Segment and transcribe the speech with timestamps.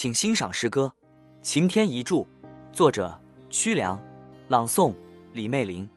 [0.00, 0.92] 请欣赏诗歌
[1.42, 2.24] 《晴天一柱》，
[2.72, 4.00] 作者屈良，
[4.46, 4.94] 朗诵
[5.32, 5.90] 李媚玲。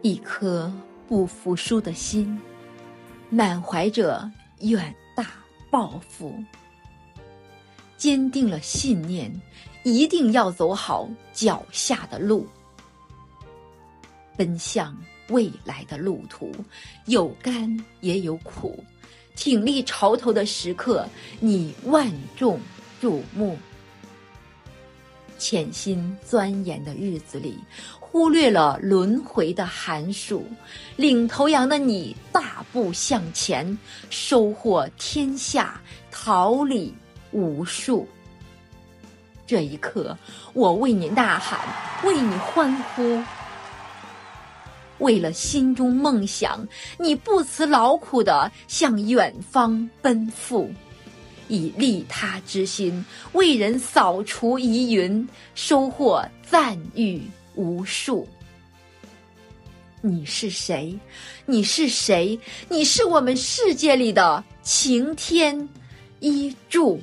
[0.00, 0.72] 一颗
[1.06, 2.40] 不服输的心，
[3.28, 5.26] 满怀着远大
[5.70, 6.42] 抱负，
[7.98, 9.30] 坚定了信念，
[9.84, 12.46] 一定要走好脚下的路，
[14.38, 14.96] 奔向
[15.28, 16.50] 未来的路途，
[17.04, 18.82] 有甘也有苦，
[19.36, 21.06] 挺立潮头的时刻，
[21.40, 22.58] 你万众。
[23.02, 23.58] 瞩目，
[25.36, 27.58] 潜心钻研的日子里，
[27.98, 30.46] 忽略了轮回的寒暑。
[30.94, 33.76] 领头羊的你，大步向前，
[34.08, 35.80] 收获天下，
[36.12, 36.94] 桃李
[37.32, 38.06] 无数。
[39.48, 40.16] 这一刻，
[40.52, 41.58] 我为你呐喊，
[42.04, 43.20] 为你欢呼。
[44.98, 46.64] 为了心中梦想，
[47.00, 50.72] 你不辞劳苦的向远方奔赴。
[51.52, 57.20] 以利他之心为人扫除疑云，收获赞誉
[57.54, 58.26] 无数。
[60.00, 60.98] 你是谁？
[61.44, 62.40] 你是谁？
[62.70, 65.68] 你是我们世界里的晴天
[66.20, 66.98] 一柱。